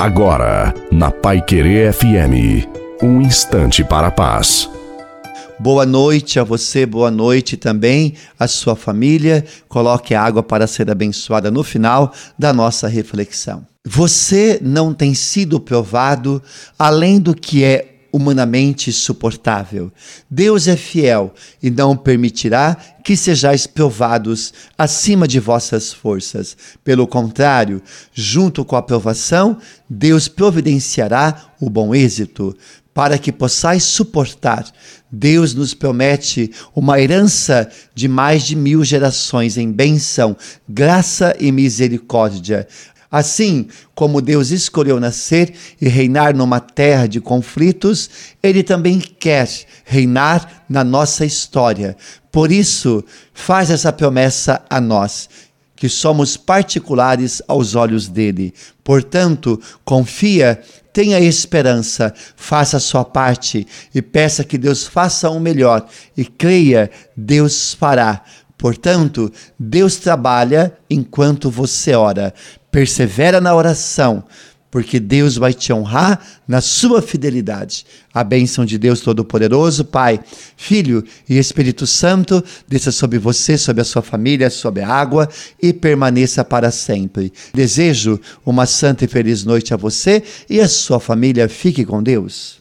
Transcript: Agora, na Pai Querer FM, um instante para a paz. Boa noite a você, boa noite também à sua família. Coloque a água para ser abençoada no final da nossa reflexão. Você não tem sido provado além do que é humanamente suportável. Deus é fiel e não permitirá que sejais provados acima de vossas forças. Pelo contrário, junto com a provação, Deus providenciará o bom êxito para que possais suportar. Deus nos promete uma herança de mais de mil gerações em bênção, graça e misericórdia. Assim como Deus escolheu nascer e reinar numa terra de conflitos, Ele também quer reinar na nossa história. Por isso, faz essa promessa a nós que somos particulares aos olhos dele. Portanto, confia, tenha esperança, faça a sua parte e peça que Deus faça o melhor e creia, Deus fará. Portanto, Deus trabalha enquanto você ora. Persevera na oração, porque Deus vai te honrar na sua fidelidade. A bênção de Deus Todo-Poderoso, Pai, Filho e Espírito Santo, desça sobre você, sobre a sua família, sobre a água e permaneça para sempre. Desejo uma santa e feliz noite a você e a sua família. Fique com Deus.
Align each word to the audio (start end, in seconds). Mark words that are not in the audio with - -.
Agora, 0.00 0.72
na 0.90 1.10
Pai 1.10 1.42
Querer 1.42 1.92
FM, 1.92 2.66
um 3.02 3.20
instante 3.20 3.84
para 3.84 4.06
a 4.06 4.10
paz. 4.10 4.66
Boa 5.58 5.84
noite 5.84 6.40
a 6.40 6.42
você, 6.42 6.86
boa 6.86 7.10
noite 7.10 7.54
também 7.54 8.14
à 8.38 8.48
sua 8.48 8.74
família. 8.74 9.44
Coloque 9.68 10.14
a 10.14 10.22
água 10.22 10.42
para 10.42 10.66
ser 10.66 10.90
abençoada 10.90 11.50
no 11.50 11.62
final 11.62 12.14
da 12.38 12.50
nossa 12.50 12.88
reflexão. 12.88 13.66
Você 13.86 14.58
não 14.62 14.94
tem 14.94 15.12
sido 15.12 15.60
provado 15.60 16.42
além 16.78 17.20
do 17.20 17.34
que 17.34 17.62
é 17.62 17.89
humanamente 18.12 18.92
suportável. 18.92 19.92
Deus 20.30 20.68
é 20.68 20.76
fiel 20.76 21.32
e 21.62 21.70
não 21.70 21.96
permitirá 21.96 22.76
que 23.04 23.16
sejais 23.16 23.66
provados 23.66 24.52
acima 24.76 25.26
de 25.26 25.40
vossas 25.40 25.92
forças. 25.92 26.56
Pelo 26.84 27.06
contrário, 27.06 27.82
junto 28.12 28.64
com 28.64 28.76
a 28.76 28.82
provação, 28.82 29.58
Deus 29.88 30.28
providenciará 30.28 31.52
o 31.60 31.68
bom 31.68 31.94
êxito 31.94 32.56
para 32.92 33.18
que 33.18 33.32
possais 33.32 33.84
suportar. 33.84 34.66
Deus 35.10 35.54
nos 35.54 35.74
promete 35.74 36.50
uma 36.74 37.00
herança 37.00 37.70
de 37.94 38.08
mais 38.08 38.42
de 38.42 38.56
mil 38.56 38.84
gerações 38.84 39.56
em 39.56 39.70
bênção, 39.70 40.36
graça 40.68 41.34
e 41.38 41.50
misericórdia. 41.52 42.66
Assim 43.10 43.66
como 43.94 44.22
Deus 44.22 44.50
escolheu 44.50 45.00
nascer 45.00 45.52
e 45.80 45.88
reinar 45.88 46.36
numa 46.36 46.60
terra 46.60 47.08
de 47.08 47.20
conflitos, 47.20 48.08
Ele 48.42 48.62
também 48.62 49.00
quer 49.00 49.48
reinar 49.84 50.64
na 50.68 50.84
nossa 50.84 51.24
história. 51.24 51.96
Por 52.30 52.52
isso, 52.52 53.04
faz 53.34 53.70
essa 53.70 53.92
promessa 53.92 54.62
a 54.70 54.80
nós 54.80 55.28
que 55.80 55.88
somos 55.88 56.36
particulares 56.36 57.40
aos 57.48 57.74
olhos 57.74 58.06
dele. 58.06 58.52
Portanto, 58.84 59.58
confia, 59.82 60.60
tenha 60.92 61.18
esperança, 61.18 62.12
faça 62.36 62.76
a 62.76 62.80
sua 62.80 63.02
parte 63.02 63.66
e 63.94 64.02
peça 64.02 64.44
que 64.44 64.58
Deus 64.58 64.86
faça 64.86 65.30
o 65.30 65.40
melhor 65.40 65.88
e 66.14 66.26
creia, 66.26 66.90
Deus 67.16 67.72
fará. 67.72 68.22
Portanto, 68.58 69.32
Deus 69.58 69.96
trabalha 69.96 70.76
enquanto 70.90 71.48
você 71.48 71.94
ora. 71.94 72.34
Persevera 72.70 73.40
na 73.40 73.54
oração, 73.54 74.24
porque 74.70 75.00
Deus 75.00 75.36
vai 75.36 75.52
te 75.52 75.72
honrar 75.72 76.24
na 76.46 76.60
sua 76.60 77.02
fidelidade. 77.02 77.84
A 78.14 78.22
bênção 78.22 78.64
de 78.64 78.78
Deus 78.78 79.00
Todo-Poderoso, 79.00 79.84
Pai, 79.84 80.20
Filho 80.56 81.04
e 81.28 81.38
Espírito 81.38 81.86
Santo, 81.86 82.42
desça 82.68 82.92
sobre 82.92 83.18
você, 83.18 83.58
sobre 83.58 83.82
a 83.82 83.84
sua 83.84 84.02
família, 84.02 84.48
sobre 84.48 84.82
a 84.82 84.88
água 84.88 85.28
e 85.60 85.72
permaneça 85.72 86.44
para 86.44 86.70
sempre. 86.70 87.32
Desejo 87.52 88.20
uma 88.44 88.66
santa 88.66 89.04
e 89.04 89.08
feliz 89.08 89.44
noite 89.44 89.74
a 89.74 89.76
você 89.76 90.22
e 90.48 90.60
a 90.60 90.68
sua 90.68 91.00
família. 91.00 91.48
Fique 91.48 91.84
com 91.84 92.02
Deus. 92.02 92.58